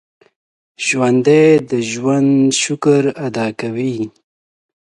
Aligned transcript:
ژوندي 0.85 1.45
د 1.69 1.71
ژوند 1.91 2.33
شکر 2.61 3.03
ادا 3.27 3.47
کوي 3.59 3.97